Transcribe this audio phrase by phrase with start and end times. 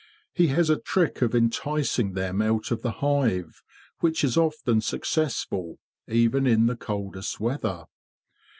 [0.33, 3.61] He has a trick of enticing them out of the hive
[3.99, 5.77] which is often success ful
[6.07, 7.85] even in the coldest weather.